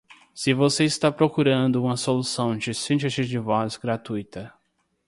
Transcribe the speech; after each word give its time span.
Se 0.33 0.51
você 0.51 0.83
está 0.83 1.11
procurando 1.11 1.83
uma 1.83 1.95
solução 1.95 2.57
de 2.57 2.73
síntese 2.73 3.23
de 3.23 3.37
voz 3.37 3.77
gratuita 3.77 4.51